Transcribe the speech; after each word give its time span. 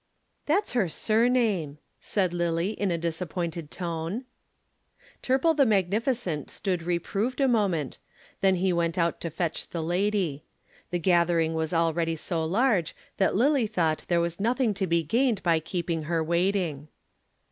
"That's 0.47 0.71
her 0.71 0.89
surname," 0.89 1.77
said 1.99 2.33
Lillie, 2.33 2.71
in 2.71 2.89
a 2.89 2.97
disappointed 2.97 3.69
tone. 3.69 4.25
Turple 5.21 5.55
the 5.55 5.63
magnificent 5.63 6.49
stood 6.49 6.81
reproved 6.81 7.39
a 7.39 7.47
moment, 7.47 7.99
then 8.39 8.55
he 8.55 8.73
went 8.73 8.97
out 8.97 9.21
to 9.21 9.29
fetch 9.29 9.69
the 9.69 9.83
lady. 9.83 10.43
The 10.89 10.97
gathering 10.97 11.53
was 11.53 11.71
already 11.71 12.15
so 12.15 12.43
large 12.43 12.95
that 13.17 13.35
Lillie 13.35 13.67
thought 13.67 14.05
there 14.07 14.19
was 14.19 14.39
nothing 14.39 14.73
to 14.73 14.87
be 14.87 15.03
gained 15.03 15.43
by 15.43 15.59
keeping 15.59 16.05
her 16.05 16.23
waiting. 16.23 16.87